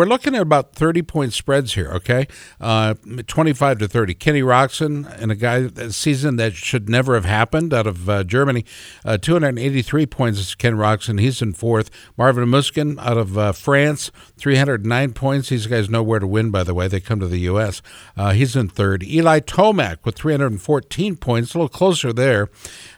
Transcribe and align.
We're 0.00 0.06
looking 0.06 0.36
at 0.36 0.42
about 0.42 0.74
30 0.76 1.02
point 1.02 1.32
spreads 1.32 1.74
here, 1.74 1.88
okay? 1.88 2.28
Uh, 2.60 2.94
25 3.26 3.80
to 3.80 3.88
30. 3.88 4.14
Kenny 4.14 4.42
Roczen 4.42 5.12
and 5.20 5.32
a 5.32 5.34
guy, 5.34 5.56
a 5.56 5.90
season 5.90 6.36
that 6.36 6.54
should 6.54 6.88
never 6.88 7.16
have 7.16 7.24
happened 7.24 7.74
out 7.74 7.88
of 7.88 8.08
uh, 8.08 8.22
Germany. 8.22 8.64
Uh, 9.04 9.18
283 9.18 10.06
points 10.06 10.38
is 10.38 10.54
Ken 10.54 10.76
Roczen. 10.76 11.18
He's 11.18 11.42
in 11.42 11.52
fourth. 11.52 11.90
Marvin 12.16 12.44
Musquin 12.44 12.96
out 13.00 13.18
of 13.18 13.36
uh, 13.36 13.50
France, 13.50 14.12
309 14.36 15.14
points. 15.14 15.48
These 15.48 15.66
guys 15.66 15.90
know 15.90 16.04
where 16.04 16.20
to 16.20 16.28
win, 16.28 16.52
by 16.52 16.62
the 16.62 16.74
way. 16.74 16.86
They 16.86 17.00
come 17.00 17.18
to 17.18 17.26
the 17.26 17.40
U.S. 17.40 17.82
Uh, 18.16 18.30
he's 18.30 18.54
in 18.54 18.68
third. 18.68 19.02
Eli 19.02 19.40
Tomac 19.40 19.96
with 20.04 20.14
314 20.14 21.16
points, 21.16 21.54
a 21.54 21.58
little 21.58 21.68
closer 21.68 22.12
there. 22.12 22.50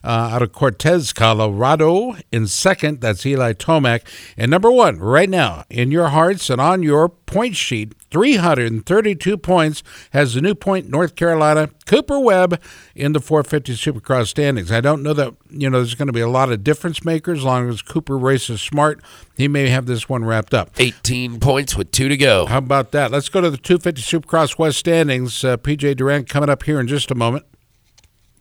Uh, 0.04 0.28
out 0.32 0.42
of 0.42 0.52
Cortez, 0.52 1.14
Colorado 1.14 2.16
in 2.30 2.46
second. 2.46 3.00
That's 3.00 3.24
Eli 3.24 3.54
Tomac. 3.54 4.02
And 4.36 4.50
number 4.50 4.70
one, 4.70 4.98
right 4.98 5.30
now, 5.30 5.64
in 5.70 5.90
your 5.90 6.08
hearts 6.08 6.50
and 6.50 6.60
on 6.60 6.82
your 6.82 6.89
point 7.08 7.56
sheet, 7.56 7.94
332 8.10 9.36
points, 9.38 9.82
has 10.10 10.34
the 10.34 10.40
New 10.40 10.54
Point, 10.54 10.88
North 10.88 11.16
Carolina, 11.16 11.70
Cooper 11.86 12.18
Webb 12.18 12.60
in 12.94 13.12
the 13.12 13.20
450 13.20 13.74
Supercross 13.74 14.28
standings. 14.28 14.70
I 14.72 14.80
don't 14.80 15.02
know 15.02 15.12
that, 15.14 15.34
you 15.50 15.70
know, 15.70 15.78
there's 15.78 15.94
going 15.94 16.08
to 16.08 16.12
be 16.12 16.20
a 16.20 16.28
lot 16.28 16.50
of 16.52 16.64
difference 16.64 17.04
makers 17.04 17.38
as 17.38 17.44
long 17.44 17.68
as 17.68 17.82
Cooper 17.82 18.18
races 18.18 18.60
smart. 18.60 19.00
He 19.36 19.48
may 19.48 19.68
have 19.68 19.86
this 19.86 20.08
one 20.08 20.24
wrapped 20.24 20.54
up. 20.54 20.70
18 20.78 21.40
points 21.40 21.76
with 21.76 21.90
two 21.92 22.08
to 22.08 22.16
go. 22.16 22.46
How 22.46 22.58
about 22.58 22.92
that? 22.92 23.10
Let's 23.10 23.28
go 23.28 23.40
to 23.40 23.50
the 23.50 23.56
250 23.56 24.02
Supercross 24.02 24.58
West 24.58 24.78
standings. 24.78 25.44
Uh, 25.44 25.56
PJ 25.56 25.96
Duran 25.96 26.24
coming 26.24 26.50
up 26.50 26.64
here 26.64 26.80
in 26.80 26.86
just 26.86 27.10
a 27.10 27.14
moment. 27.14 27.44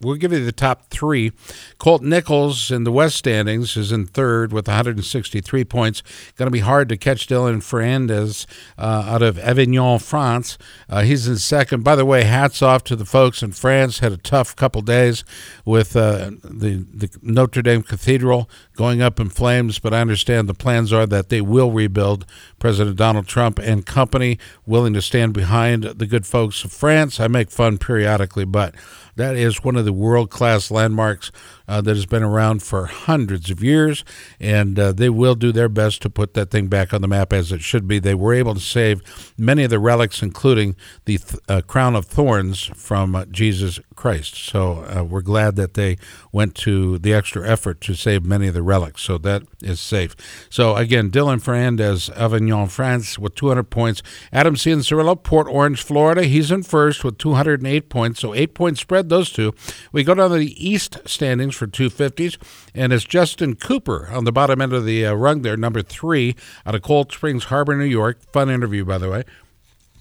We'll 0.02 0.16
give 0.16 0.32
you 0.32 0.46
the 0.46 0.54
top 0.54 0.90
three. 0.90 1.34
Colt 1.78 2.02
Nichols 2.02 2.72
in 2.72 2.86
the 2.86 2.92
West 2.92 3.18
standings 3.18 3.76
is 3.76 3.92
in 3.92 4.06
third 4.06 4.54
with 4.54 4.68
163 4.68 5.66
points. 5.66 6.04
Going 6.38 6.48
to 6.48 6.52
be 6.52 6.60
hard 6.60 6.88
to 6.88 6.96
catch 6.96 7.28
Dylan 7.28 7.58
Ferrandis 7.58 8.46
uh, 8.78 9.04
out 9.08 9.22
of 9.22 9.38
Avignon, 9.38 10.00
France. 10.00 10.58
Uh, 10.88 11.02
he's 11.02 11.28
in 11.28 11.38
second. 11.38 11.84
By 11.84 11.98
the 11.98 12.06
way, 12.06 12.24
hats 12.24 12.62
off 12.62 12.86
to 12.86 12.96
the 12.96 13.06
folks 13.06 13.44
in 13.44 13.52
France. 13.52 14.00
Had 14.00 14.14
a 14.14 14.18
tough 14.18 14.56
couple 14.56 14.82
days 14.82 15.26
with 15.66 15.98
uh, 15.98 16.32
the, 16.44 16.86
the 16.94 17.10
Notre 17.22 17.62
Dame 17.62 17.84
Cathedral 17.84 18.50
going 18.78 19.02
up 19.02 19.20
in 19.20 19.28
flames, 19.28 19.80
but 19.80 19.94
I 19.94 20.00
understand 20.00 20.48
the 20.48 20.54
plans 20.54 20.94
are 20.94 21.06
that 21.08 21.28
they 21.28 21.42
will 21.42 21.72
rebuild. 21.72 22.26
President 22.60 22.98
Donald 22.98 23.28
Trump 23.28 23.60
and 23.60 23.86
company 23.86 24.38
willing 24.66 24.94
to 24.94 25.02
stand 25.02 25.34
behind 25.34 25.84
the 25.84 26.06
good 26.06 26.26
folks 26.26 26.64
of 26.64 26.72
France. 26.72 27.20
I 27.20 27.28
make 27.28 27.50
fun 27.50 27.78
periodically, 27.78 28.46
but 28.46 28.76
that 29.16 29.36
is 29.36 29.64
one 29.64 29.76
of 29.76 29.86
the 29.86 29.94
world 29.94 30.30
class 30.30 30.72
landmarks 30.72 31.32
uh, 31.70 31.82
that 31.82 31.96
has 31.96 32.08
been 32.08 32.24
around 32.24 32.64
for 32.64 32.88
hundreds 32.88 33.52
of 33.52 33.64
years, 33.64 34.04
and 34.40 34.80
uh, 34.80 34.92
they 34.92 35.10
will 35.10 35.36
do 35.36 35.52
their 35.52 35.70
best 35.70 36.02
to 36.02 36.10
put 36.10 36.34
that 36.34 36.50
thing 36.50 36.68
back 36.68 36.94
on 36.94 37.02
the 37.02 37.08
map 37.08 37.32
as 37.32 37.52
it 37.52 37.62
should 37.62 37.88
be. 37.88 38.00
They 38.00 38.16
were 38.16 38.34
able 38.34 38.56
to 38.56 38.60
save 38.60 39.04
many 39.38 39.64
of 39.64 39.70
the 39.70 39.78
relics, 39.78 40.24
including 40.24 40.76
the 41.06 41.20
th- 41.20 41.40
uh, 41.48 41.62
crown 41.62 41.96
of 41.96 42.06
thorns 42.06 42.72
from 42.76 43.16
uh, 43.16 43.26
Jesus 43.26 43.80
Christ. 43.96 44.36
So 44.36 44.86
uh, 44.86 45.04
we're 45.04 45.22
glad 45.22 45.58
that 45.58 45.76
they 45.76 45.98
went 46.32 46.56
to 46.56 46.98
the 46.98 47.14
extra 47.14 47.48
effort 47.48 47.82
to 47.82 47.94
save 47.94 48.26
many 48.26 48.48
of 48.48 48.56
the 48.56 48.64
relics. 48.64 49.04
So 49.04 49.20
that 49.20 49.44
is 49.62 49.80
safe. 49.80 50.16
So 50.50 50.76
again, 50.76 51.12
Dylan 51.12 51.40
Ferrandis, 51.40 52.10
Avignon, 52.18 52.68
France, 52.68 53.20
with 53.20 53.36
200 53.36 53.64
points. 53.70 54.02
Adam 54.34 54.56
Cianciarulo, 54.56 55.22
Port 55.22 55.48
Orange, 55.48 55.84
Florida. 55.84 56.24
He's 56.24 56.50
in 56.50 56.64
first 56.64 57.04
with 57.04 57.20
208 57.20 57.90
points. 57.90 58.22
So 58.22 58.34
eight 58.34 58.56
point 58.56 58.80
spread, 58.80 59.10
those 59.10 59.32
two. 59.32 59.54
We 59.92 60.04
go 60.04 60.16
down 60.16 60.32
to 60.32 60.38
the 60.38 60.68
East 60.68 60.98
standings 61.06 61.59
for 61.60 61.68
250s, 61.68 62.38
and 62.74 62.92
it's 62.92 63.04
Justin 63.04 63.56
Cooper 63.56 64.08
on 64.12 64.24
the 64.24 64.32
bottom 64.32 64.62
end 64.62 64.74
of 64.74 64.86
the 64.86 65.06
uh, 65.06 65.14
rung 65.14 65.44
there, 65.44 65.58
number 65.58 65.82
three, 65.82 66.36
out 66.66 66.74
of 66.74 66.82
Cold 66.82 67.12
Springs 67.12 67.46
Harbor, 67.46 67.76
New 67.76 67.84
York. 67.84 68.20
Fun 68.32 68.50
interview, 68.50 68.86
by 68.86 68.98
the 68.98 69.10
way. 69.10 69.24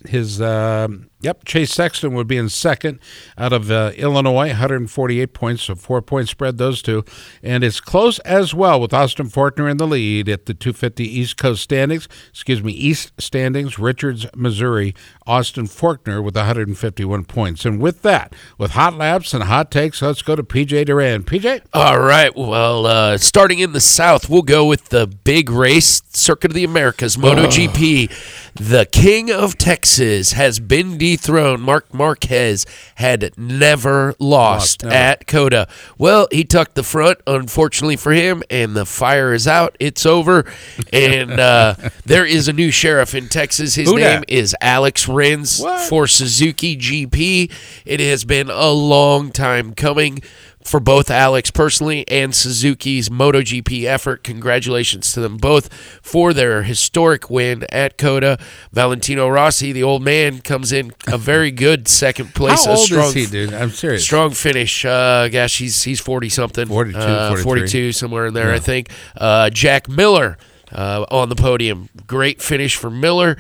His 0.06 0.40
um 0.40 1.10
yep, 1.20 1.44
Chase 1.44 1.72
Sexton 1.72 2.14
would 2.14 2.26
be 2.26 2.36
in 2.36 2.48
second 2.48 2.98
out 3.36 3.52
of 3.52 3.70
uh, 3.70 3.92
Illinois, 3.96 4.48
148 4.48 5.32
points, 5.32 5.62
so 5.64 5.74
four 5.74 6.02
point 6.02 6.28
spread 6.28 6.58
those 6.58 6.82
two, 6.82 7.04
and 7.42 7.64
it's 7.64 7.80
close 7.80 8.18
as 8.20 8.54
well 8.54 8.80
with 8.80 8.92
Austin 8.92 9.28
Forkner 9.28 9.70
in 9.70 9.76
the 9.76 9.86
lead 9.86 10.28
at 10.28 10.46
the 10.46 10.54
250 10.54 11.04
East 11.04 11.36
Coast 11.36 11.62
standings. 11.62 12.08
Excuse 12.30 12.62
me, 12.62 12.72
East 12.72 13.12
standings. 13.18 13.78
Richards, 13.78 14.26
Missouri, 14.34 14.94
Austin 15.26 15.66
Forkner 15.66 16.22
with 16.22 16.36
151 16.36 17.24
points, 17.24 17.64
and 17.64 17.80
with 17.80 18.02
that, 18.02 18.34
with 18.56 18.72
hot 18.72 18.94
laps 18.94 19.34
and 19.34 19.44
hot 19.44 19.70
takes, 19.70 20.02
let's 20.02 20.22
go 20.22 20.36
to 20.36 20.42
PJ 20.42 20.86
Duran. 20.86 21.22
PJ, 21.24 21.62
All 21.72 22.00
right. 22.00 22.34
Well, 22.36 22.86
uh, 22.86 23.18
starting 23.18 23.58
in 23.58 23.72
the 23.72 23.80
South, 23.80 24.28
we'll 24.28 24.42
go 24.42 24.66
with 24.66 24.90
the 24.90 25.06
big 25.06 25.50
race, 25.50 26.02
Circuit 26.10 26.50
of 26.50 26.54
the 26.54 26.64
Americas, 26.64 27.16
MotoGP. 27.16 28.54
The 28.54 28.86
King 28.86 29.30
of 29.30 29.56
Texas 29.56 30.32
has 30.32 30.58
been 30.58 30.98
dethroned. 31.16 31.62
Marc 31.62 31.92
Marquez 31.94 32.66
had 32.96 33.32
never 33.38 34.14
lost, 34.18 34.28
Lost, 34.28 34.82
never. 34.84 34.94
at 34.94 35.26
COTA. 35.26 35.68
Well, 35.96 36.28
he 36.30 36.44
tucked 36.44 36.74
the 36.74 36.82
front, 36.82 37.18
unfortunately 37.26 37.96
for 37.96 38.12
him, 38.12 38.42
and 38.50 38.74
the 38.76 38.84
fire 38.86 39.32
is 39.32 39.46
out. 39.48 39.76
It's 39.80 40.04
over. 40.06 40.44
And 40.92 41.38
uh, 41.38 41.74
there 42.06 42.24
is 42.24 42.48
a 42.48 42.52
new 42.52 42.70
sheriff 42.70 43.14
in 43.14 43.28
Texas. 43.28 43.74
His 43.74 43.88
Who 43.88 43.96
name 43.96 44.20
dat? 44.20 44.30
is 44.30 44.56
Alex 44.60 45.06
Rins 45.08 45.60
What? 45.60 45.88
for 45.88 46.06
Suzuki 46.06 46.76
GP. 46.76 47.52
It 47.84 48.00
has 48.00 48.24
been 48.24 48.48
a 48.50 48.70
long 48.70 49.30
time 49.30 49.74
coming 49.74 50.22
for 50.68 50.80
both 50.80 51.10
Alex 51.10 51.50
personally 51.50 52.06
and 52.08 52.34
Suzuki's 52.34 53.08
MotoGP 53.08 53.84
effort. 53.84 54.22
Congratulations 54.22 55.12
to 55.12 55.20
them 55.20 55.36
both 55.36 55.72
for 56.02 56.32
their 56.32 56.62
historic 56.62 57.30
win 57.30 57.64
at 57.70 57.98
COTA. 57.98 58.38
Valentino 58.72 59.28
Rossi, 59.28 59.72
the 59.72 59.82
old 59.82 60.02
man, 60.02 60.40
comes 60.40 60.72
in 60.72 60.92
a 61.06 61.18
very 61.18 61.50
good 61.50 61.88
second 61.88 62.34
place. 62.34 62.64
how 62.64 62.72
a 62.72 62.76
old 62.76 62.86
strong, 62.86 63.08
is 63.08 63.14
he, 63.14 63.26
dude? 63.26 63.54
I'm 63.54 63.70
serious. 63.70 64.04
Strong 64.04 64.32
finish. 64.32 64.84
Uh, 64.84 65.28
gosh, 65.28 65.58
he's 65.58 65.82
he's 65.82 66.00
forty 66.00 66.28
something. 66.28 66.66
42, 66.66 66.98
uh, 66.98 67.36
42 67.36 67.92
somewhere 67.92 68.26
in 68.26 68.34
there, 68.34 68.52
I 68.52 68.58
think. 68.58 68.90
Uh, 69.16 69.50
Jack 69.50 69.88
Miller 69.88 70.38
uh, 70.72 71.06
on 71.10 71.28
the 71.28 71.36
podium. 71.36 71.88
Great 72.06 72.42
finish 72.42 72.76
for 72.76 72.90
Miller. 72.90 73.36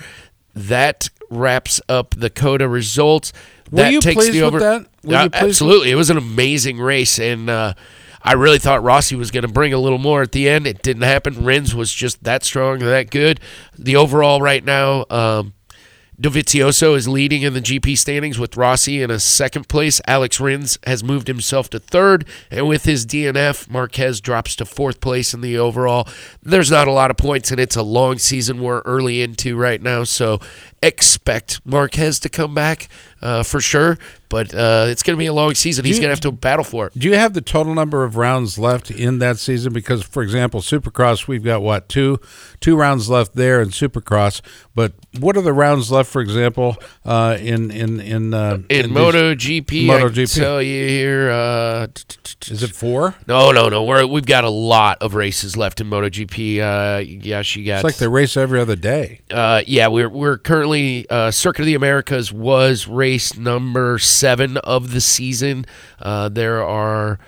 That 0.58 1.08
wraps 1.30 1.80
up 1.88 2.14
the 2.16 2.30
COTA 2.30 2.68
results. 2.68 3.32
Were 3.70 3.82
that 3.82 3.92
you 3.92 4.00
takes 4.00 4.16
pleased 4.16 4.32
the 4.32 4.42
with 4.42 4.54
over. 4.54 4.58
that? 4.60 4.80
Were 5.04 5.12
Yeah, 5.12 5.22
you 5.24 5.30
pleased 5.30 5.42
with- 5.42 5.50
absolutely, 5.50 5.90
it 5.90 5.94
was 5.96 6.10
an 6.10 6.16
amazing 6.16 6.78
race, 6.80 7.18
and 7.18 7.50
uh, 7.50 7.74
I 8.22 8.32
really 8.32 8.58
thought 8.58 8.82
Rossi 8.82 9.14
was 9.14 9.30
going 9.30 9.42
to 9.46 9.52
bring 9.52 9.72
a 9.72 9.78
little 9.78 9.98
more 9.98 10.22
at 10.22 10.32
the 10.32 10.48
end. 10.48 10.66
It 10.66 10.82
didn't 10.82 11.02
happen. 11.02 11.44
Rins 11.44 11.74
was 11.74 11.92
just 11.92 12.24
that 12.24 12.44
strong, 12.44 12.78
that 12.80 13.10
good. 13.10 13.40
The 13.78 13.96
overall 13.96 14.40
right 14.42 14.64
now. 14.64 15.04
Um, 15.10 15.52
Dovizioso 16.20 16.96
is 16.96 17.06
leading 17.06 17.42
in 17.42 17.54
the 17.54 17.60
GP 17.60 17.96
standings 17.96 18.40
with 18.40 18.56
Rossi 18.56 19.02
in 19.02 19.08
a 19.08 19.20
second 19.20 19.68
place. 19.68 20.00
Alex 20.04 20.40
Rins 20.40 20.76
has 20.84 21.04
moved 21.04 21.28
himself 21.28 21.70
to 21.70 21.78
third, 21.78 22.26
and 22.50 22.66
with 22.66 22.86
his 22.86 23.06
DNF, 23.06 23.70
Marquez 23.70 24.20
drops 24.20 24.56
to 24.56 24.64
fourth 24.64 25.00
place 25.00 25.32
in 25.32 25.42
the 25.42 25.56
overall. 25.56 26.08
There's 26.42 26.72
not 26.72 26.88
a 26.88 26.92
lot 26.92 27.12
of 27.12 27.16
points, 27.16 27.52
and 27.52 27.60
it's 27.60 27.76
a 27.76 27.82
long 27.82 28.18
season 28.18 28.60
we're 28.60 28.80
early 28.80 29.22
into 29.22 29.56
right 29.56 29.80
now, 29.80 30.02
so 30.02 30.40
expect 30.82 31.64
Marquez 31.64 32.18
to 32.18 32.28
come 32.28 32.52
back 32.52 32.88
uh, 33.22 33.42
for 33.42 33.60
sure. 33.60 33.98
But 34.30 34.54
uh, 34.54 34.84
it's 34.88 35.02
going 35.02 35.16
to 35.16 35.18
be 35.18 35.24
a 35.24 35.32
long 35.32 35.54
season. 35.54 35.86
He's 35.86 35.98
going 35.98 36.08
to 36.08 36.12
have 36.12 36.20
to 36.20 36.30
battle 36.32 36.62
for 36.64 36.88
it. 36.88 36.98
Do 36.98 37.08
you 37.08 37.14
have 37.14 37.32
the 37.32 37.40
total 37.40 37.74
number 37.74 38.04
of 38.04 38.16
rounds 38.16 38.58
left 38.58 38.90
in 38.90 39.20
that 39.20 39.38
season? 39.38 39.72
Because, 39.72 40.02
for 40.02 40.22
example, 40.22 40.60
Supercross, 40.60 41.26
we've 41.26 41.42
got 41.42 41.62
what 41.62 41.88
two 41.88 42.20
two 42.60 42.76
rounds 42.76 43.08
left 43.08 43.34
there 43.34 43.62
in 43.62 43.70
Supercross. 43.70 44.42
But 44.74 44.92
what 45.18 45.38
are 45.38 45.40
the 45.40 45.54
rounds 45.54 45.90
left, 45.90 46.10
for 46.10 46.20
example, 46.20 46.76
uh, 47.06 47.38
in 47.40 47.70
in 47.70 48.00
in 48.00 48.34
uh, 48.34 48.58
In 48.68 48.92
these- 48.92 48.96
MotoGP, 48.98 49.88
I 49.88 50.10
can 50.12 50.26
tell 50.26 50.60
you 50.60 50.86
here. 50.88 51.30
Uh, 51.30 51.86
Is 52.48 52.62
it 52.62 52.72
four? 52.74 53.14
No, 53.26 53.50
no, 53.50 53.70
no. 53.70 53.82
We're, 53.84 54.06
we've 54.06 54.26
got 54.26 54.44
a 54.44 54.50
lot 54.50 54.98
of 55.00 55.14
races 55.14 55.56
left 55.56 55.80
in 55.80 55.88
MotoGP. 55.88 56.58
Uh, 56.60 56.98
yeah, 56.98 57.40
she 57.40 57.64
got. 57.64 57.76
It's 57.76 57.84
like 57.84 57.96
they 57.96 58.08
race 58.08 58.36
every 58.36 58.60
other 58.60 58.76
day. 58.76 59.22
Uh, 59.30 59.62
yeah, 59.66 59.88
we're 59.88 60.10
we're 60.10 60.36
currently 60.36 61.08
uh, 61.08 61.30
Circuit 61.30 61.62
of 61.62 61.66
the 61.66 61.74
Americas 61.76 62.30
was 62.30 62.86
race 63.08 63.36
number 63.36 63.98
seven 63.98 64.58
of 64.58 64.92
the 64.92 65.00
season. 65.00 65.64
Uh, 65.98 66.28
there 66.28 66.62
are 66.62 67.18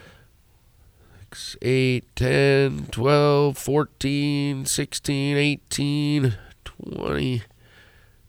6, 1.31 1.57
8, 1.63 2.17
10, 2.17 2.87
12, 2.91 3.59
14, 3.59 4.65
16, 4.67 5.37
18, 5.37 6.35
20. 6.65 7.43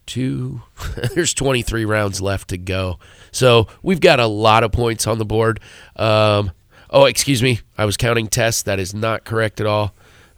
22. 0.08 0.62
There's 1.16 1.34
23 1.34 1.86
rounds 1.86 2.22
left 2.22 2.50
to 2.50 2.58
go. 2.58 3.00
So 3.32 3.68
we've 3.82 4.02
got 4.02 4.20
a 4.20 4.26
lot 4.26 4.64
of 4.64 4.72
points 4.72 5.08
on 5.08 5.18
the 5.18 5.26
board. 5.26 5.60
Um, 5.96 6.52
oh, 6.90 7.06
excuse 7.06 7.42
me. 7.42 7.60
I 7.78 7.86
was 7.86 7.98
counting 7.98 8.28
tests. 8.28 8.64
That 8.64 8.80
is 8.80 8.94
not 8.94 9.24
correct 9.24 9.62
at 9.62 9.68
all. 9.68 9.94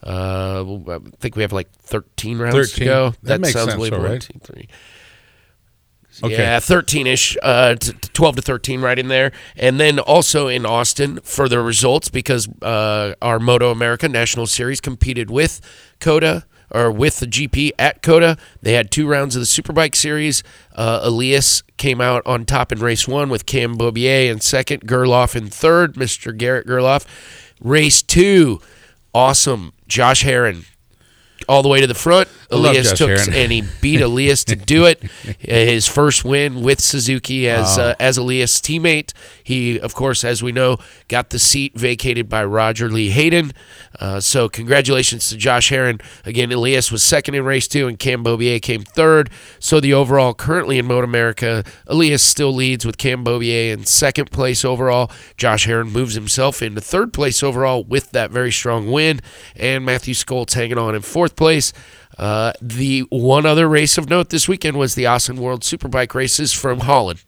Uh, 0.06 0.64
I 0.90 1.00
think 1.20 1.36
we 1.36 1.44
have 1.44 1.54
like 1.54 1.72
13 1.72 2.38
rounds 2.38 2.74
to 2.74 2.86
go. 2.86 3.14
That 3.24 3.42
makes 3.42 3.54
sounds 3.54 3.72
sense, 3.72 3.82
way 3.82 3.90
more. 3.90 4.02
right. 4.02 4.22
Two, 4.22 4.40
three. 4.40 4.68
Okay. 6.22 6.38
Yeah, 6.38 6.60
13 6.60 7.08
ish, 7.08 7.38
uh, 7.42 7.76
t- 7.76 7.92
t- 7.94 8.10
12 8.14 8.36
to 8.38 8.42
13 8.42 8.82
right 8.82 9.00
in 9.00 9.08
there. 9.08 9.32
And 9.56 9.80
then 9.80 10.00
also 10.00 10.48
in 10.48 10.66
Austin 10.66 11.20
for 11.24 11.50
the 11.50 11.60
results 11.60 12.10
because 12.10 12.48
uh, 12.62 13.16
our 13.22 13.40
Moto 13.40 13.72
America 13.72 14.08
National 14.08 14.46
Series 14.46 14.80
competed 14.80 15.32
with 15.32 15.62
COTA 16.00 16.46
or 16.70 16.92
with 16.92 17.20
the 17.20 17.26
GP 17.28 17.72
at 17.80 18.02
COTA. 18.02 18.38
They 18.62 18.74
had 18.74 18.92
two 18.92 19.08
rounds 19.08 19.36
of 19.36 19.42
the 19.42 19.46
Superbike 19.46 19.96
Series. 19.96 20.44
Uh, 20.76 21.00
Elias 21.04 21.64
came 21.78 22.02
out 22.02 22.22
on 22.26 22.46
top 22.46 22.72
in 22.72 22.80
race 22.80 23.08
one 23.08 23.30
with 23.30 23.46
Cam 23.46 23.78
Beaubier 23.78 24.30
in 24.30 24.40
second, 24.40 24.88
Gerloff 24.88 25.36
in 25.36 25.48
third, 25.48 25.96
Mr. 25.96 26.36
Garrett 26.36 26.68
Gerloff. 26.68 27.06
Race 27.62 28.02
two, 28.02 28.60
awesome. 29.14 29.74
Josh 29.88 30.24
Herrin 30.24 30.66
all 31.48 31.64
the 31.64 31.70
way 31.70 31.82
to 31.82 31.88
the 31.88 31.94
front. 31.94 32.28
Elias 32.52 32.94
took 32.94 33.10
Herrin. 33.10 33.34
and 33.34 33.52
he 33.52 33.64
beat 33.82 34.02
Elias 34.10 34.44
to 34.46 34.56
do 34.56 34.86
it. 34.86 35.02
His 35.40 35.88
first 35.88 36.24
win 36.24 36.62
with 36.62 36.80
Suzuki 36.82 37.50
as 37.50 37.78
uh, 37.78 37.96
as 38.00 38.18
Elias' 38.18 38.60
teammate. 38.62 39.12
He, 39.44 39.80
of 39.80 39.94
course, 39.94 40.24
as 40.24 40.42
we 40.42 40.52
know, 40.52 40.78
got 41.08 41.30
the 41.30 41.40
seat 41.40 41.78
vacated 41.78 42.30
by 42.30 42.44
Roger 42.46 42.90
Lee 42.90 43.10
Hayden. 43.10 43.52
Uh, 44.00 44.20
so 44.20 44.50
congratulations 44.50 45.30
to 45.30 45.38
Josh 45.38 45.70
Herrin. 45.70 46.02
Again, 46.26 46.52
Elias 46.52 46.92
was 46.92 47.04
second 47.04 47.36
in 47.36 47.44
race 47.46 47.68
two, 47.68 47.88
and 47.88 48.00
Cam 48.00 48.24
Beaubier 48.24 48.62
came 48.62 48.84
third. 48.84 49.30
So 49.60 49.80
the 49.80 49.94
overall 49.94 50.34
currently 50.34 50.80
in 50.80 50.86
Moto 50.86 51.04
America, 51.04 51.64
Elias 51.88 52.24
still 52.24 52.54
leads 52.54 52.86
with 52.86 52.98
Cam 52.98 53.24
Beaubier 53.24 53.74
in 53.74 53.86
second 53.86 54.32
place 54.32 54.66
overall. 54.66 55.12
Josh 55.38 55.68
Herrin 55.68 55.92
moves 55.92 56.16
himself 56.16 56.62
into 56.62 56.82
third 56.82 57.14
place 57.14 57.44
overall 57.44 57.84
with 57.84 58.12
that 58.12 58.32
very 58.32 58.52
strong 58.52 58.92
win, 58.92 59.20
and 59.56 59.86
Mathew 59.86 60.14
Scholtz 60.14 60.54
hanging 60.54 60.78
on 60.78 60.96
in 60.96 61.02
fourth 61.02 61.36
place. 61.36 61.74
Uh, 62.18 62.54
the 62.62 63.02
one 63.10 63.46
other 63.46 63.68
race 63.68 63.98
of 63.98 64.10
note 64.10 64.30
this 64.30 64.48
weekend 64.48 64.78
was 64.78 64.96
the 64.96 65.06
Assen 65.06 65.38
World 65.38 65.62
Superbike 65.62 66.14
races 66.14 66.54
from 66.54 66.82
Holland. 66.82 67.24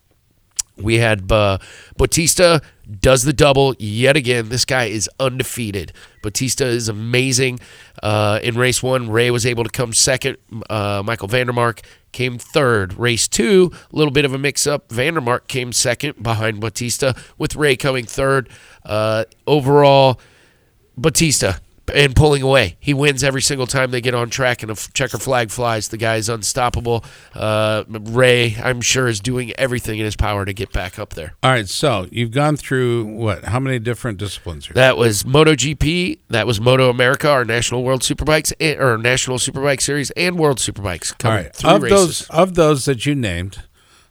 We 0.78 0.98
had 0.98 1.32
uh, 1.32 1.60
Bautista 1.98 2.62
does 3.00 3.24
the 3.24 3.34
double 3.34 3.76
yet 3.80 4.16
again. 4.16 4.50
This 4.50 4.66
guy 4.66 4.86
is 4.86 5.10
undefeated. 5.20 5.94
Bautista 6.22 6.66
is 6.66 6.90
amazing. 6.90 7.60
Uh, 8.04 8.40
in 8.44 8.56
race 8.56 8.84
one, 8.84 9.10
Rea 9.10 9.32
was 9.32 9.46
able 9.46 9.64
to 9.64 9.70
come 9.70 9.94
second. 9.94 10.38
Uh, 10.70 11.02
Michael 11.06 11.28
Vandermark 11.28 11.84
came 12.12 12.38
third. 12.38 12.94
Race 12.94 13.28
two, 13.28 13.72
a 13.92 13.96
little 13.96 14.12
bit 14.12 14.26
of 14.26 14.34
a 14.34 14.38
mix 14.38 14.68
up. 14.68 14.90
Vandermark 14.90 15.48
came 15.48 15.72
second 15.72 16.22
behind 16.22 16.60
Bautista, 16.60 17.16
with 17.38 17.56
Rea 17.56 17.76
coming 17.76 18.06
third. 18.06 18.50
Uh, 18.84 19.26
overall, 19.48 20.20
Bautista 20.98 21.60
and 21.94 22.16
pulling 22.16 22.42
away. 22.42 22.78
He 22.80 22.94
wins 22.94 23.24
every 23.24 23.42
single 23.42 23.68
time 23.68 23.92
they 23.92 24.02
get 24.02 24.16
on 24.16 24.30
track 24.30 24.64
and 24.64 24.72
a 24.72 24.76
checker 24.76 25.18
flag 25.18 25.52
flies. 25.52 25.90
The 25.90 25.98
guy 25.98 26.16
is 26.16 26.30
unstoppable. 26.30 27.04
Uh, 27.34 27.84
Rea, 27.88 28.56
I'm 28.62 28.82
sure, 28.82 29.08
is 29.08 29.20
doing 29.20 29.52
everything 29.54 30.00
in 30.00 30.06
his 30.06 30.16
power 30.16 30.46
to 30.46 30.54
get 30.54 30.72
back 30.72 30.98
up 30.98 31.14
there. 31.14 31.36
All 31.44 31.52
right, 31.52 31.68
so 31.68 32.08
you've 32.12 32.32
gone 32.32 32.58
through 32.58 33.06
what? 33.06 33.46
How 33.46 33.60
many 33.60 33.80
different 33.80 34.18
disciplines 34.18 34.68
here? 34.68 34.74
That 34.74 34.98
was 34.98 35.24
MotoGP. 35.24 36.20
That 36.30 36.48
was 36.48 36.60
Moto 36.60 36.90
America, 36.90 37.30
our 37.30 37.46
national 37.46 37.84
World 37.84 38.02
Superbikes, 38.02 38.54
or 38.80 38.98
National 38.98 39.38
Superbike 39.38 39.82
Series, 39.82 40.12
and 40.12 40.38
World 40.38 40.58
Superbikes. 40.58 41.14
All 41.26 41.32
right, 41.32 41.66
of 41.66 41.84
races. 41.84 41.98
those 41.98 42.30
of 42.30 42.56
those 42.56 42.86
that 42.86 43.06
you 43.06 43.16
named, 43.16 43.64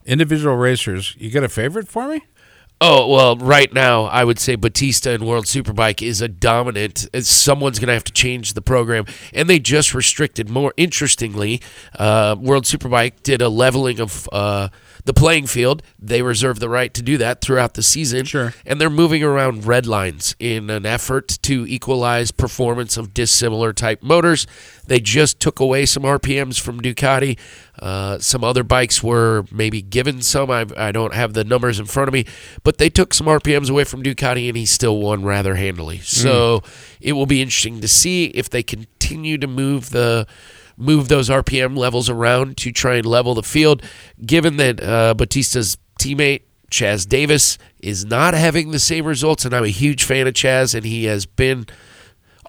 individual 0.04 0.56
racers, 0.56 1.16
you 1.18 1.30
got 1.30 1.44
a 1.44 1.48
favorite 1.48 1.88
for 1.88 2.08
me? 2.08 2.24
Oh 2.86 3.06
well, 3.06 3.34
right 3.36 3.72
now 3.72 4.04
I 4.04 4.24
would 4.24 4.38
say 4.38 4.56
Bautista 4.56 5.12
and 5.12 5.26
World 5.26 5.46
Superbike 5.46 6.06
is 6.06 6.20
a 6.20 6.28
dominant. 6.28 7.08
Someone's 7.22 7.78
going 7.78 7.86
to 7.86 7.94
have 7.94 8.04
to 8.04 8.12
change 8.12 8.52
the 8.52 8.60
program, 8.60 9.06
and 9.32 9.48
they 9.48 9.58
just 9.58 9.94
restricted 9.94 10.50
more. 10.50 10.74
Interestingly, 10.76 11.62
uh, 11.98 12.36
World 12.38 12.64
Superbike 12.64 13.22
did 13.22 13.40
a 13.40 13.48
leveling 13.48 14.00
of 14.00 14.28
uh, 14.32 14.68
the 15.04 15.12
playing 15.12 15.46
field. 15.46 15.82
They 15.98 16.22
reserve 16.22 16.60
the 16.60 16.68
right 16.68 16.92
to 16.94 17.02
do 17.02 17.18
that 17.18 17.40
throughout 17.40 17.74
the 17.74 17.82
season. 17.82 18.24
Sure. 18.24 18.54
and 18.64 18.80
they're 18.80 18.90
moving 18.90 19.22
around 19.22 19.66
red 19.66 19.86
lines 19.86 20.34
in 20.38 20.70
an 20.70 20.86
effort 20.86 21.38
to 21.42 21.66
equalize 21.66 22.30
performance 22.30 22.96
of 22.96 23.12
dissimilar 23.14 23.72
type 23.72 24.02
motors. 24.02 24.46
They 24.86 25.00
just 25.00 25.40
took 25.40 25.60
away 25.60 25.86
some 25.86 26.02
RPMs 26.02 26.60
from 26.60 26.80
Ducati. 26.80 27.38
Uh, 27.78 28.18
some 28.18 28.44
other 28.44 28.62
bikes 28.62 29.02
were 29.02 29.44
maybe 29.50 29.82
given 29.82 30.22
some. 30.22 30.50
I, 30.50 30.66
I 30.76 30.92
don't 30.92 31.14
have 31.14 31.34
the 31.34 31.44
numbers 31.44 31.78
in 31.80 31.86
front 31.86 32.08
of 32.08 32.14
me, 32.14 32.24
but 32.62 32.78
they 32.78 32.88
took 32.88 33.12
some 33.12 33.26
RPMs 33.26 33.68
away 33.70 33.84
from 33.84 34.02
Ducati, 34.02 34.48
and 34.48 34.56
he 34.56 34.64
still 34.66 34.98
won 34.98 35.24
rather 35.24 35.56
handily. 35.56 35.98
So 35.98 36.62
it 37.00 37.12
will 37.12 37.26
be 37.26 37.42
interesting 37.42 37.80
to 37.80 37.88
see 37.88 38.26
if 38.26 38.48
they 38.48 38.62
continue 38.62 39.38
to 39.38 39.46
move 39.46 39.90
the 39.90 40.26
move 40.76 41.08
those 41.08 41.28
RPM 41.28 41.76
levels 41.76 42.08
around 42.08 42.56
to 42.58 42.72
try 42.72 42.96
and 42.96 43.06
level 43.06 43.34
the 43.34 43.42
field. 43.42 43.82
Given 44.24 44.56
that 44.58 44.82
uh, 44.82 45.14
Bautista's 45.14 45.76
teammate 45.98 46.42
Chaz 46.70 47.08
Davies 47.08 47.58
is 47.80 48.04
not 48.04 48.34
having 48.34 48.70
the 48.70 48.78
same 48.78 49.04
results, 49.04 49.44
and 49.44 49.54
I'm 49.54 49.64
a 49.64 49.68
huge 49.68 50.04
fan 50.04 50.26
of 50.26 50.34
Chaz, 50.34 50.74
and 50.74 50.84
he 50.84 51.04
has 51.04 51.26
been 51.26 51.66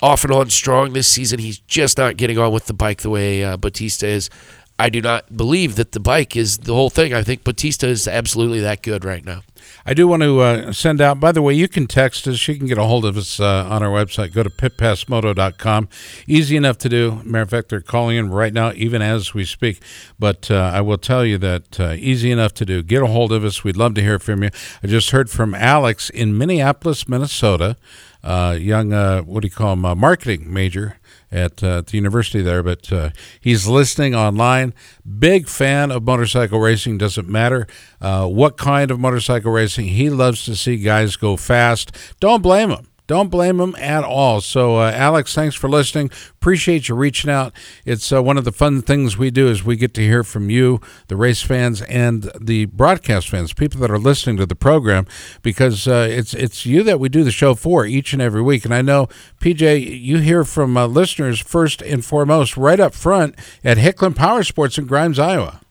off 0.02 0.24
and 0.24 0.34
on 0.34 0.50
strong 0.50 0.94
this 0.94 1.08
season. 1.08 1.40
He's 1.40 1.60
just 1.60 1.98
not 1.98 2.18
getting 2.18 2.38
on 2.38 2.52
with 2.52 2.66
the 2.66 2.74
bike 2.74 3.02
the 3.02 3.10
way 3.10 3.44
uh, 3.44 3.58
Bautista 3.58 4.08
is. 4.08 4.30
I 4.78 4.90
do 4.90 5.02
not 5.02 5.36
believe 5.36 5.76
that 5.76 5.94
the 5.94 6.00
bike 6.00 6.36
is 6.36 6.60
the 6.60 6.74
whole 6.74 6.90
thing. 6.90 7.14
I 7.14 7.24
think 7.24 7.44
Bautista 7.44 7.88
is 7.88 8.08
absolutely 8.08 8.60
that 8.62 8.82
good 8.82 9.06
right 9.06 9.24
now. 9.24 9.42
I 9.86 9.94
do 9.94 10.08
want 10.08 10.24
to 10.24 10.40
uh, 10.40 10.72
send 10.72 11.02
out, 11.02 11.20
by 11.20 11.32
the 11.32 11.42
way, 11.42 11.54
you 11.54 11.68
can 11.68 11.88
text 11.88 12.28
us. 12.28 12.48
You 12.48 12.56
can 12.56 12.66
get 12.66 12.78
a 12.78 12.84
hold 12.84 13.06
of 13.06 13.18
us 13.18 13.40
uh, 13.40 13.68
on 13.70 13.84
our 13.84 13.90
website. 13.90 14.34
Go 14.34 14.44
to 14.44 14.50
pitpassmoto.com. 14.50 15.90
Easy 16.28 16.58
enough 16.58 16.78
to 16.80 16.90
do. 16.90 17.22
Matter 17.24 17.44
of 17.44 17.50
fact, 17.50 17.70
they're 17.70 17.82
calling 17.82 18.18
in 18.18 18.30
right 18.30 18.54
now, 18.54 18.72
even 18.74 19.02
as 19.02 19.34
we 19.34 19.46
speak. 19.46 19.82
But 20.18 20.50
uh, 20.50 20.72
I 20.74 20.82
will 20.82 20.98
tell 20.98 21.26
you 21.26 21.38
that 21.38 21.80
uh, 21.80 21.94
easy 21.98 22.32
enough 22.32 22.54
to 22.56 22.66
do. 22.66 22.82
Get 22.82 23.04
a 23.04 23.08
hold 23.08 23.32
of 23.32 23.44
us. 23.44 23.64
We'd 23.64 23.78
love 23.78 23.94
to 23.96 24.02
hear 24.02 24.20
from 24.20 24.44
you. 24.44 24.50
I 24.84 24.88
just 24.88 25.12
heard 25.12 25.30
from 25.30 25.54
Alex 25.54 26.10
in 26.10 26.38
Minneapolis, 26.38 27.08
Minnesota. 27.08 27.78
Uh, 28.24 28.58
young, 28.60 28.92
uh, 28.92 29.22
what 29.22 29.42
do 29.42 29.48
you 29.48 29.52
call 29.52 29.74
him, 29.74 29.82
marketing 30.00 30.52
major 30.52 30.98
at 31.32 31.64
uh, 31.64 31.82
the 31.82 31.98
university 31.98 32.42
there, 32.42 32.64
but 32.64 32.92
uh, 32.92 33.10
he's 33.40 33.68
listening 33.68 34.16
online. 34.16 34.74
Big 35.20 35.48
fan 35.48 35.92
of 35.92 36.04
motorcycle 36.04 36.60
racing. 36.60 36.98
Doesn't 36.98 37.28
matter 37.28 37.68
uh, 38.02 38.28
what 38.28 38.58
kind 38.58 38.92
of 38.92 39.00
motorcycle 39.00 39.52
racing. 39.52 39.88
He 39.88 40.10
loves 40.10 40.46
to 40.46 40.56
see 40.56 40.78
guys 40.78 41.16
go 41.16 41.38
fast. 41.38 41.96
Don't 42.20 42.42
blame 42.42 42.70
him. 42.70 42.88
Don't 43.08 43.30
blame 43.30 43.58
them 43.58 43.76
at 43.78 44.04
all. 44.04 44.42
So, 44.42 44.78
uh, 44.78 44.92
Alex, 44.92 45.36
thanks 45.36 45.56
for 45.56 45.70
listening. 45.70 46.10
Appreciate 46.32 46.90
you 46.90 46.96
reaching 46.96 47.30
out. 47.30 47.54
It's 47.86 48.12
uh, 48.12 48.24
one 48.24 48.38
of 48.38 48.46
the 48.46 48.52
fun 48.52 48.82
things 48.82 49.16
we 49.16 49.30
do 49.30 49.48
is 49.48 49.64
we 49.64 49.76
get 49.76 49.94
to 49.96 50.02
hear 50.02 50.24
from 50.24 50.50
you, 50.50 50.82
the 51.08 51.16
race 51.16 51.44
fans, 51.44 51.84
and 51.84 52.32
the 52.42 52.66
broadcast 52.66 53.30
fans, 53.30 53.54
people 53.54 53.80
that 53.82 53.92
are 53.92 54.00
listening 54.00 54.38
to 54.38 54.46
the 54.48 54.56
program, 54.56 55.06
because 55.44 55.88
uh, 55.88 56.08
it's 56.10 56.34
it's 56.34 56.66
you 56.66 56.82
that 56.84 57.00
we 57.00 57.08
do 57.08 57.24
the 57.24 57.32
show 57.32 57.54
for 57.54 57.86
each 57.86 58.12
and 58.12 58.22
every 58.22 58.42
week. 58.42 58.66
And 58.66 58.74
I 58.74 58.82
know, 58.82 59.08
PJ, 59.40 60.02
you 60.02 60.18
hear 60.18 60.44
from 60.44 60.76
uh, 60.76 60.88
listeners 60.88 61.40
first 61.40 61.84
and 61.84 62.04
foremost, 62.04 62.58
right 62.58 62.80
up 62.80 62.96
front 62.96 63.36
at 63.64 63.78
Hicklin 63.78 64.16
Power 64.16 64.44
Sports 64.44 64.80
in 64.80 64.86
Grimes, 64.88 65.20
Iowa. 65.20 65.62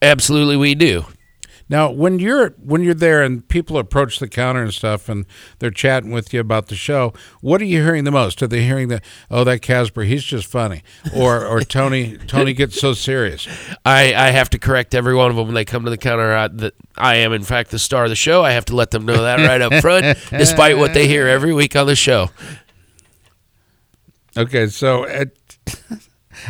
Absolutely, 0.00 0.56
we 0.56 0.76
do. 0.76 1.06
Now, 1.68 1.90
when 1.90 2.20
you're 2.20 2.50
when 2.62 2.82
you're 2.82 2.94
there 2.94 3.22
and 3.22 3.46
people 3.48 3.76
approach 3.76 4.20
the 4.20 4.28
counter 4.28 4.62
and 4.62 4.72
stuff, 4.72 5.08
and 5.08 5.26
they're 5.58 5.70
chatting 5.70 6.12
with 6.12 6.32
you 6.32 6.40
about 6.40 6.68
the 6.68 6.76
show, 6.76 7.12
what 7.40 7.60
are 7.60 7.64
you 7.64 7.82
hearing 7.82 8.04
the 8.04 8.12
most? 8.12 8.40
Are 8.42 8.46
they 8.46 8.62
hearing 8.62 8.88
that 8.88 9.04
oh 9.30 9.42
that 9.44 9.62
Casper 9.62 10.02
he's 10.02 10.22
just 10.22 10.46
funny, 10.46 10.82
or 11.14 11.44
or 11.44 11.62
Tony 11.62 12.16
Tony 12.26 12.52
gets 12.52 12.80
so 12.80 12.92
serious? 12.92 13.48
I, 13.84 14.14
I 14.14 14.30
have 14.30 14.48
to 14.50 14.58
correct 14.58 14.94
every 14.94 15.14
one 15.14 15.30
of 15.30 15.36
them 15.36 15.46
when 15.46 15.54
they 15.54 15.64
come 15.64 15.84
to 15.84 15.90
the 15.90 15.98
counter 15.98 16.32
uh, 16.32 16.48
that 16.52 16.74
I 16.96 17.16
am, 17.16 17.32
in 17.32 17.42
fact, 17.42 17.70
the 17.70 17.78
star 17.78 18.04
of 18.04 18.10
the 18.10 18.16
show. 18.16 18.44
I 18.44 18.52
have 18.52 18.64
to 18.66 18.76
let 18.76 18.92
them 18.92 19.04
know 19.04 19.22
that 19.22 19.38
right 19.46 19.60
up 19.60 19.74
front, 19.82 20.18
despite 20.30 20.78
what 20.78 20.94
they 20.94 21.08
hear 21.08 21.26
every 21.26 21.52
week 21.52 21.74
on 21.74 21.86
the 21.86 21.96
show. 21.96 22.30
Okay, 24.36 24.68
so 24.68 25.04
it, 25.04 25.36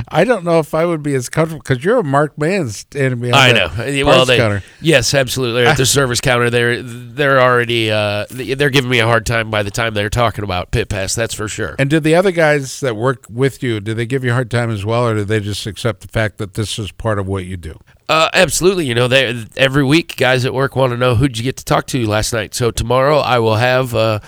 I 0.08 0.24
don't 0.24 0.44
know 0.44 0.58
if 0.58 0.74
I 0.74 0.84
would 0.84 1.02
be 1.02 1.14
as 1.14 1.28
comfortable 1.28 1.62
because 1.62 1.84
you're 1.84 1.98
a 1.98 2.04
marked 2.04 2.38
man 2.38 2.68
standing 2.68 3.20
behind. 3.20 3.58
I 3.58 3.92
know. 3.92 4.04
Well, 4.06 4.24
they, 4.26 4.36
counter. 4.36 4.62
yes, 4.80 5.14
absolutely. 5.14 5.62
They're 5.62 5.72
at 5.72 5.76
the 5.76 5.86
service 5.96 6.20
counter, 6.20 6.50
they're 6.50 6.82
they're 6.82 7.40
already 7.40 7.90
uh, 7.90 8.26
they're 8.30 8.70
giving 8.70 8.90
me 8.90 8.98
a 8.98 9.06
hard 9.06 9.26
time 9.26 9.50
by 9.50 9.62
the 9.62 9.70
time 9.70 9.94
they're 9.94 10.10
talking 10.10 10.44
about 10.44 10.70
pit 10.70 10.88
pass. 10.88 11.14
That's 11.14 11.34
for 11.34 11.48
sure. 11.48 11.76
And 11.78 11.90
did 11.90 12.02
the 12.02 12.14
other 12.14 12.32
guys 12.32 12.80
that 12.80 12.96
work 12.96 13.26
with 13.28 13.62
you, 13.62 13.80
did 13.80 13.96
they 13.96 14.06
give 14.06 14.24
you 14.24 14.30
a 14.30 14.34
hard 14.34 14.50
time 14.50 14.70
as 14.70 14.84
well, 14.84 15.06
or 15.06 15.14
did 15.14 15.28
they 15.28 15.40
just 15.40 15.66
accept 15.66 16.00
the 16.00 16.08
fact 16.08 16.38
that 16.38 16.54
this 16.54 16.78
is 16.78 16.92
part 16.92 17.18
of 17.18 17.26
what 17.26 17.44
you 17.44 17.56
do? 17.56 17.78
Uh, 18.08 18.28
absolutely. 18.34 18.86
You 18.86 18.94
know, 18.94 19.08
they 19.08 19.44
every 19.56 19.84
week 19.84 20.16
guys 20.16 20.44
at 20.44 20.54
work 20.54 20.76
want 20.76 20.92
to 20.92 20.96
know 20.96 21.16
who'd 21.16 21.36
you 21.36 21.44
get 21.44 21.56
to 21.56 21.64
talk 21.64 21.86
to 21.88 22.06
last 22.06 22.32
night. 22.32 22.54
So 22.54 22.70
tomorrow 22.70 23.18
I 23.18 23.38
will 23.40 23.56
have 23.56 23.94
uh, 23.94 24.20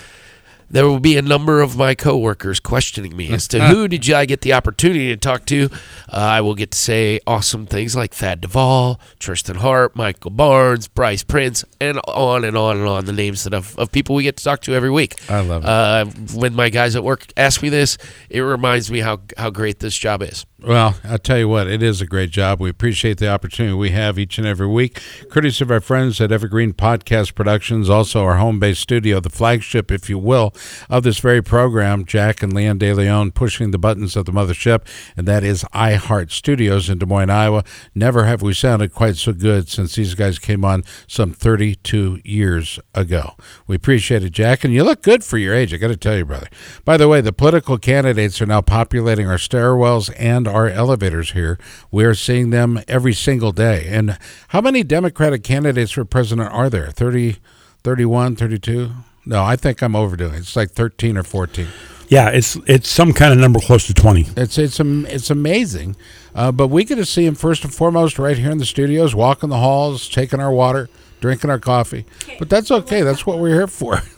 there 0.69 0.87
will 0.87 0.99
be 0.99 1.17
a 1.17 1.21
number 1.21 1.61
of 1.61 1.77
my 1.77 1.95
coworkers 1.95 2.59
questioning 2.59 3.15
me 3.15 3.31
as 3.31 3.47
to 3.49 3.59
who 3.67 3.87
did 3.87 4.09
I 4.11 4.25
get 4.25 4.41
the 4.41 4.53
opportunity 4.53 5.07
to 5.09 5.17
talk 5.17 5.45
to. 5.47 5.69
Uh, 6.11 6.15
I 6.15 6.41
will 6.41 6.55
get 6.55 6.71
to 6.71 6.77
say 6.77 7.19
awesome 7.27 7.65
things 7.65 7.95
like 7.95 8.13
Thad 8.13 8.41
Duvall, 8.41 8.99
Tristan 9.19 9.57
Hart, 9.57 9.95
Michael 9.95 10.31
Barnes, 10.31 10.87
Bryce 10.87 11.23
Prince, 11.23 11.63
and 11.79 11.99
on 12.07 12.43
and 12.43 12.57
on 12.57 12.77
and 12.77 12.87
on 12.87 13.05
the 13.05 13.13
names 13.13 13.43
that 13.43 13.53
of, 13.53 13.77
of 13.77 13.91
people 13.91 14.15
we 14.15 14.23
get 14.23 14.37
to 14.37 14.43
talk 14.43 14.61
to 14.61 14.73
every 14.73 14.91
week. 14.91 15.15
I 15.29 15.41
love 15.41 15.63
it. 15.63 15.67
Uh, 15.69 16.05
when 16.35 16.55
my 16.55 16.69
guys 16.69 16.95
at 16.95 17.03
work 17.03 17.25
ask 17.37 17.61
me 17.61 17.69
this, 17.69 17.97
it 18.29 18.41
reminds 18.41 18.91
me 18.91 18.99
how 18.99 19.21
how 19.37 19.49
great 19.49 19.79
this 19.79 19.97
job 19.97 20.21
is. 20.21 20.45
Well, 20.61 20.95
I'll 21.05 21.17
tell 21.17 21.37
you 21.37 21.47
what, 21.47 21.67
it 21.67 21.81
is 21.81 22.01
a 22.01 22.05
great 22.05 22.31
job. 22.31 22.59
We 22.59 22.69
appreciate 22.69 23.17
the 23.17 23.29
opportunity 23.29 23.73
we 23.73 23.91
have 23.91 24.19
each 24.19 24.37
and 24.37 24.45
every 24.45 24.67
week. 24.67 25.01
Courtesy 25.31 25.63
of 25.63 25.71
our 25.71 25.79
friends 25.79 26.19
at 26.19 26.33
Evergreen 26.33 26.73
Podcast 26.73 27.33
Productions, 27.33 27.89
also 27.89 28.23
our 28.23 28.37
home 28.37 28.59
based 28.59 28.81
studio, 28.81 29.21
the 29.21 29.29
flagship, 29.29 29.89
if 29.89 30.09
you 30.09 30.19
will, 30.19 30.53
of 30.89 31.03
this 31.03 31.19
very 31.19 31.41
program, 31.41 32.05
Jack 32.05 32.41
and 32.43 32.53
Leanne 32.53 32.79
De 32.79 32.93
Leon 32.93 33.31
pushing 33.31 33.71
the 33.71 33.77
buttons 33.77 34.15
of 34.15 34.25
the 34.25 34.31
mothership, 34.31 34.85
and 35.15 35.27
that 35.27 35.43
is 35.43 35.63
iHeart 35.73 36.31
Studios 36.31 36.89
in 36.89 36.97
Des 36.97 37.05
Moines, 37.05 37.29
Iowa. 37.29 37.63
Never 37.93 38.25
have 38.25 38.41
we 38.41 38.53
sounded 38.53 38.93
quite 38.93 39.17
so 39.17 39.33
good 39.33 39.69
since 39.69 39.95
these 39.95 40.15
guys 40.15 40.39
came 40.39 40.65
on 40.65 40.83
some 41.07 41.33
32 41.33 42.21
years 42.23 42.79
ago. 42.93 43.35
We 43.67 43.75
appreciate 43.75 44.23
it, 44.23 44.31
Jack, 44.31 44.63
and 44.63 44.73
you 44.73 44.83
look 44.83 45.01
good 45.01 45.23
for 45.23 45.37
your 45.37 45.53
age, 45.53 45.73
I 45.73 45.77
got 45.77 45.87
to 45.87 45.97
tell 45.97 46.17
you, 46.17 46.25
brother. 46.25 46.49
By 46.85 46.97
the 46.97 47.07
way, 47.07 47.21
the 47.21 47.33
political 47.33 47.77
candidates 47.77 48.41
are 48.41 48.45
now 48.45 48.61
populating 48.61 49.27
our 49.27 49.37
stairwells 49.37 50.13
and 50.17 50.47
our 50.47 50.67
elevators 50.67 51.31
here. 51.31 51.57
We 51.91 52.05
are 52.05 52.13
seeing 52.13 52.49
them 52.49 52.81
every 52.87 53.13
single 53.13 53.51
day. 53.51 53.85
And 53.87 54.17
how 54.49 54.61
many 54.61 54.83
Democratic 54.83 55.43
candidates 55.43 55.91
for 55.91 56.05
president 56.05 56.51
are 56.51 56.69
there? 56.69 56.91
30, 56.91 57.37
31, 57.83 58.35
32? 58.35 58.91
No, 59.29 59.43
I 59.43 59.55
think 59.57 59.83
I'm 59.83 59.95
overdoing 59.95 60.33
it. 60.33 60.39
It's 60.39 60.55
like 60.55 60.71
13 60.71 61.15
or 61.15 61.21
14. 61.21 61.67
Yeah, 62.07 62.29
it's 62.29 62.55
it's 62.65 62.89
some 62.89 63.13
kind 63.13 63.31
of 63.31 63.37
number 63.37 63.59
close 63.59 63.85
to 63.85 63.93
20. 63.93 64.29
It's 64.35 64.57
it's 64.57 64.79
it's 64.79 65.29
amazing, 65.29 65.95
uh, 66.33 66.51
but 66.51 66.69
we 66.69 66.83
get 66.83 66.95
to 66.95 67.05
see 67.05 67.27
him 67.27 67.35
first 67.35 67.63
and 67.63 67.71
foremost 67.71 68.17
right 68.17 68.35
here 68.35 68.49
in 68.49 68.57
the 68.57 68.65
studios, 68.65 69.13
walking 69.13 69.49
the 69.49 69.57
halls, 69.59 70.09
taking 70.09 70.39
our 70.39 70.51
water, 70.51 70.89
drinking 71.19 71.49
our 71.49 71.59
coffee. 71.59 72.05
But 72.37 72.49
that's 72.49 72.71
okay. 72.71 73.01
That's 73.01 73.25
what 73.25 73.39
we're 73.39 73.53
here 73.53 73.67
for. 73.67 74.01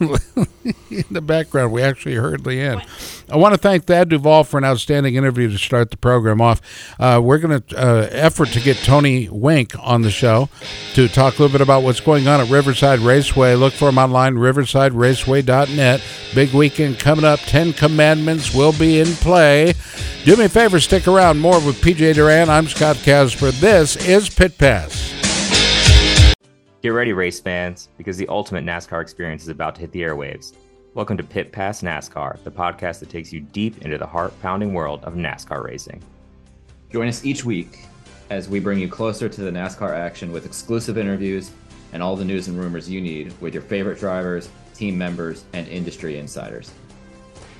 in 0.90 1.04
the 1.10 1.20
background, 1.20 1.72
we 1.72 1.82
actually 1.82 2.14
heard 2.14 2.42
Leanne. 2.42 2.86
I 3.30 3.36
want 3.36 3.54
to 3.54 3.58
thank 3.58 3.86
Thad 3.86 4.08
Duvall 4.08 4.44
for 4.44 4.58
an 4.58 4.64
outstanding 4.64 5.14
interview 5.14 5.50
to 5.50 5.58
start 5.58 5.90
the 5.90 5.96
program 5.96 6.40
off. 6.40 6.60
Uh, 7.00 7.20
we're 7.22 7.38
going 7.38 7.62
to 7.62 7.76
uh, 7.76 8.08
effort 8.10 8.48
to 8.48 8.60
get 8.60 8.76
Tony 8.78 9.28
Wink 9.30 9.74
on 9.80 10.02
the 10.02 10.10
show 10.10 10.48
to 10.94 11.08
talk 11.08 11.38
a 11.38 11.42
little 11.42 11.52
bit 11.52 11.62
about 11.62 11.82
what's 11.82 12.00
going 12.00 12.28
on 12.28 12.40
at 12.40 12.50
Riverside 12.50 13.00
Raceway. 13.00 13.54
Look 13.54 13.72
for 13.72 13.88
him 13.88 13.98
online, 13.98 14.34
riversideraceway.net. 14.34 16.02
Big 16.34 16.52
weekend 16.52 16.98
coming 16.98 17.24
up. 17.24 17.40
Ten 17.40 17.72
Commandments 17.72 18.54
will 18.54 18.72
be 18.72 19.00
in 19.00 19.06
play. 19.06 19.74
Do 20.24 20.36
me 20.36 20.44
a 20.44 20.48
favor, 20.48 20.78
stick 20.78 21.08
around. 21.08 21.40
More 21.40 21.64
with 21.64 21.80
PJ 21.80 22.14
Duran. 22.14 22.48
I'm 22.48 22.68
Scott 22.68 22.96
Casper. 22.96 23.50
This 23.50 23.96
is 23.96 24.28
Pit 24.28 24.58
Pass. 24.58 25.21
Get 26.82 26.88
ready, 26.88 27.12
race 27.12 27.38
fans, 27.38 27.90
because 27.96 28.16
the 28.16 28.26
ultimate 28.26 28.64
NASCAR 28.64 29.00
experience 29.00 29.42
is 29.42 29.48
about 29.50 29.76
to 29.76 29.82
hit 29.82 29.92
the 29.92 30.02
airwaves. 30.02 30.54
Welcome 30.94 31.16
to 31.16 31.22
Pit 31.22 31.52
Pass 31.52 31.80
NASCAR, 31.80 32.42
the 32.42 32.50
podcast 32.50 32.98
that 32.98 33.08
takes 33.08 33.32
you 33.32 33.38
deep 33.38 33.82
into 33.82 33.98
the 33.98 34.06
heart 34.06 34.34
pounding 34.42 34.74
world 34.74 35.04
of 35.04 35.14
NASCAR 35.14 35.62
racing. 35.62 36.02
Join 36.90 37.06
us 37.06 37.24
each 37.24 37.44
week 37.44 37.84
as 38.30 38.48
we 38.48 38.58
bring 38.58 38.80
you 38.80 38.88
closer 38.88 39.28
to 39.28 39.42
the 39.42 39.50
NASCAR 39.52 39.96
action 39.96 40.32
with 40.32 40.44
exclusive 40.44 40.98
interviews 40.98 41.52
and 41.92 42.02
all 42.02 42.16
the 42.16 42.24
news 42.24 42.48
and 42.48 42.58
rumors 42.58 42.90
you 42.90 43.00
need 43.00 43.32
with 43.40 43.54
your 43.54 43.62
favorite 43.62 44.00
drivers, 44.00 44.48
team 44.74 44.98
members, 44.98 45.44
and 45.52 45.68
industry 45.68 46.18
insiders. 46.18 46.72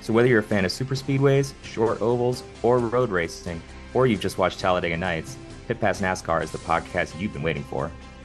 So, 0.01 0.11
whether 0.11 0.27
you're 0.27 0.39
a 0.39 0.43
fan 0.43 0.65
of 0.65 0.71
super 0.73 0.95
speedways, 0.95 1.53
short 1.63 2.01
ovals, 2.01 2.43
or 2.61 2.77
road 2.77 3.09
racing, 3.09 3.61
or 3.93 4.05
you've 4.05 4.19
just 4.19 4.37
watched 4.37 4.59
Talladega 4.59 4.97
Nights, 4.97 5.37
Pit 5.69 5.79
Pass 5.79 6.01
NASCAR 6.01 6.43
is 6.43 6.51
the 6.51 6.57
podcast 6.57 7.17
you've 7.17 7.31
been 7.31 7.41
waiting 7.41 7.63
for. 7.63 7.89